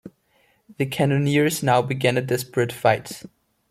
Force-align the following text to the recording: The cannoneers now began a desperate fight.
The 0.79 0.87
cannoneers 0.87 1.61
now 1.61 1.83
began 1.83 2.17
a 2.17 2.23
desperate 2.23 2.71
fight. 2.71 3.21